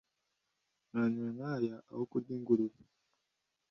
[0.89, 2.79] Muranywe nkaya aho kurya ingurube